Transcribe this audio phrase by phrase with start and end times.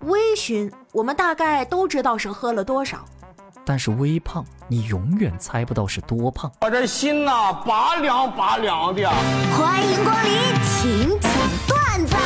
[0.00, 3.04] 微醺，我们大概都知道是喝了多少，
[3.64, 6.52] 但是微胖，你永远猜不到是多胖。
[6.60, 9.08] 我这心呐，拔凉拔凉的。
[9.56, 11.32] 欢迎光临，请讲
[11.66, 12.16] 段子。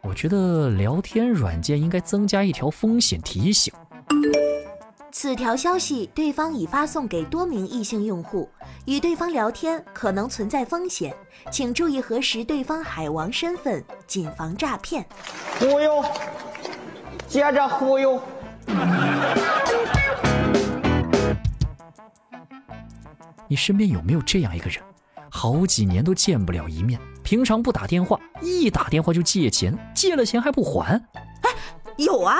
[0.00, 3.72] 我觉得聊天软件应该增加一条风险提醒。
[5.10, 8.48] 此条消息对方已发送给多名异性用户，
[8.84, 11.14] 与对方聊天可能存在风险，
[11.50, 15.04] 请注意核实对方海王身份，谨防诈骗。
[15.58, 16.04] 忽悠，
[17.26, 18.20] 接着忽悠。
[23.48, 24.82] 你身边有没有这样一个人，
[25.30, 30.94] 好几年都见不了一面，平常不打电话，一打电话就借钱，借了钱还不还？
[31.14, 31.50] 哎，
[31.96, 32.36] 有啊，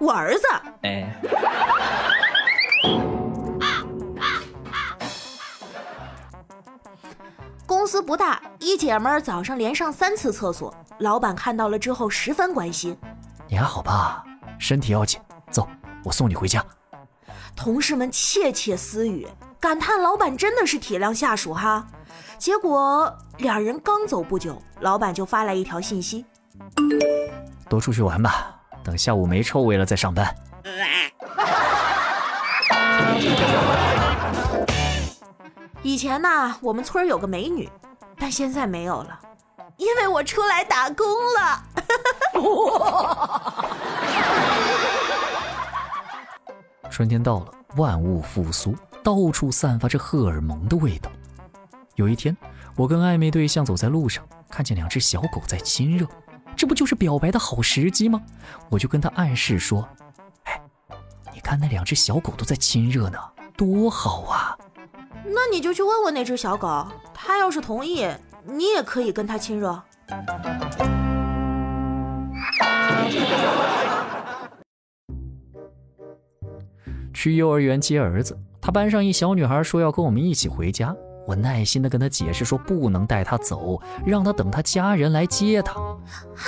[0.00, 0.42] 我儿子。
[0.82, 1.14] 哎。
[7.66, 12.96] 公司不大，一姐们早上连上三次厕所，老板看到了之后十分关心。
[13.48, 14.24] 你还好吧？
[14.58, 15.20] 身体要紧，
[15.50, 15.68] 走，
[16.04, 16.64] 我送你回家。
[17.54, 19.26] 同事们窃窃私语，
[19.60, 21.86] 感叹老板真的是体谅下属哈。
[22.38, 26.24] 结果俩人刚走不久，老板就发来一条信息：
[27.68, 30.34] 多出去玩吧，等下午没臭味了再上班。
[35.82, 37.68] 以前呢，我们村有个美女，
[38.18, 39.18] 但现在没有了，
[39.76, 41.62] 因为我出来打工了。
[46.90, 51.10] 春天到了，万物复苏，到处散发着荷尔蒙的味道。
[51.94, 52.36] 有一天，
[52.76, 56.06] 我跟暧昧对象走在路上，看见两只小狗在亲热，
[56.60, 58.20] 这不就是表白的好时机吗？
[58.68, 59.88] 我就跟他暗示说
[60.44, 60.60] ：“哎，
[61.32, 63.18] 你看那两只小狗都在亲热呢，
[63.56, 64.58] 多好啊！”
[65.24, 68.06] 那你就去问问那只小狗，它要是同意，
[68.44, 69.82] 你也可以跟它亲热。
[77.14, 80.94] 去幼儿园接儿子，他班上一小女孩说要跟我们一起回家，
[81.30, 85.74] 我耐心的跟他解释说不能带他走，让他等他家人来接他。
[85.74, 86.44] 哼，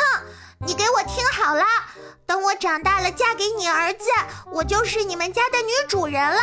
[0.59, 1.63] 你给我听好了，
[2.27, 4.07] 等我长大了嫁给你儿子，
[4.53, 6.41] 我就是你们家的女主人了。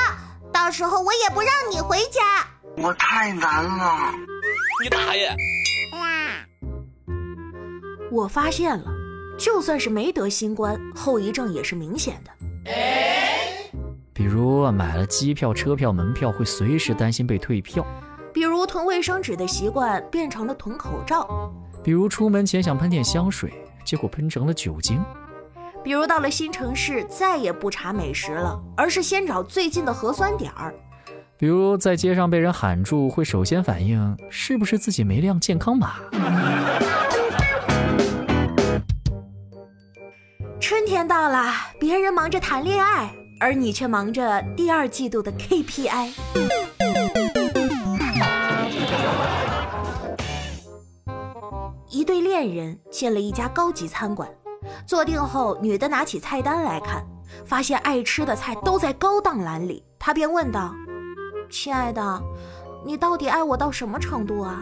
[0.53, 4.13] 到时候我也不让你回家，我太难了。
[4.81, 5.35] 你大爷！
[8.09, 8.85] 我发现了，
[9.37, 12.31] 就算是没得新冠，后遗症也是明显的。
[14.13, 17.83] 比如买了机票、车票、门票，会随时担心被退票；
[18.69, 21.25] 囤卫生纸的习惯变成了囤口罩；
[21.83, 23.51] 比如出门前想喷点香水，
[23.83, 25.03] 结果喷成了酒精。
[25.83, 30.71] 比如到了新城市，再也不查美食了，而是先找最近的核酸点儿。
[31.35, 35.95] 比如在街上被人喊住，会首先反应是不是自己没亮健康码。
[40.61, 43.09] 春天到了，别人忙着谈恋爱，
[43.39, 46.11] 而你却忙着第二季度的 KPI。
[52.39, 54.29] 一对恋人进了一家高级餐馆。
[54.85, 57.05] 坐定后，女的拿起菜单来看，
[57.45, 60.73] 发现爱吃的菜都在高档栏里，她便问道
[61.49, 62.21] ：“亲爱的，
[62.85, 64.61] 你到底爱我到什么程度啊？”“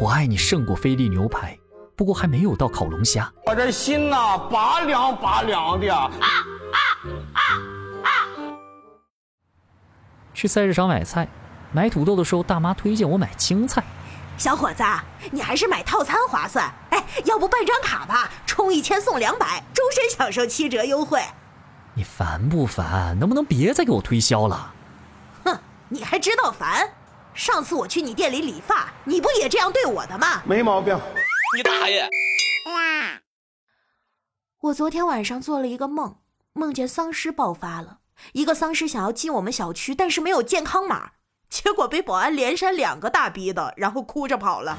[0.00, 1.58] 我爱你胜过菲力牛排，
[1.96, 3.32] 不过还没有到烤龙虾。
[3.46, 6.78] ”“我这心呐，拔凉拔凉的。”啊啊
[7.32, 7.40] 啊
[8.04, 8.10] 啊！
[10.34, 11.28] 去菜市场买菜，
[11.72, 13.82] 买土豆的时候，大妈推荐我买青菜。
[14.42, 14.82] 小伙子，
[15.30, 16.68] 你还是买套餐划算。
[16.90, 21.22] 哎，要不办张卡吧，充一千送两百，终身享受七折优惠。
[21.94, 23.16] 你烦不烦？
[23.20, 24.74] 能不能别再给我推销了？
[25.44, 25.56] 哼，
[25.88, 26.92] 你还知道烦？
[27.34, 30.42] 上次我去你店里理发，你不也这样对我的吗？
[30.44, 30.98] 没毛病。
[31.56, 32.08] 你大爷！
[34.62, 36.16] 我昨天晚上做了一个梦，
[36.52, 37.98] 梦见丧尸爆发了，
[38.32, 41.12] 一个丧尸想要进我们小区，但是没有健康码。
[41.52, 44.78] 结果被保安连扇两个大逼的，然后哭着跑了。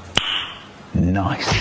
[0.92, 1.54] Nice，K.O.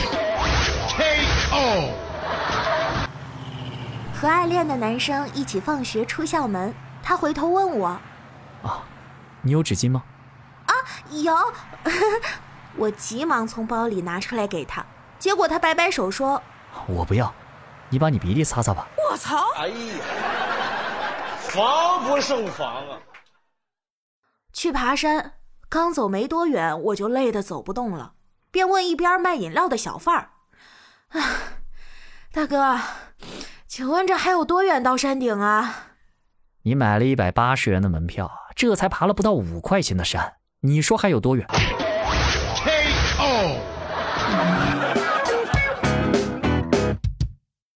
[4.11, 6.73] 和暗恋的男生一起放学出校门，
[7.03, 7.89] 他回头问我
[8.65, 8.81] ：“啊，
[9.43, 10.01] 你有纸巾吗？”
[10.65, 10.73] 啊，
[11.11, 11.31] 有。
[12.75, 14.83] 我急忙从包里拿出来给他，
[15.19, 16.41] 结果他摆摆手说
[16.89, 17.31] ：“我不要，
[17.89, 19.45] 你把你鼻涕擦擦吧。”我操！
[19.57, 19.75] 哎呀，
[21.37, 22.97] 防不胜防啊！
[24.53, 25.33] 去爬山，
[25.67, 28.13] 刚走没多远，我就累得走不动了，
[28.51, 30.29] 便问一边卖饮料的小贩儿
[31.19, 31.19] ：“啊，
[32.31, 32.79] 大哥，
[33.67, 35.87] 请问这还有多远到山顶啊？”
[36.61, 41.45] 你买了一百八十元的门票，这才爬了不到五块钱的山，你说还有多远？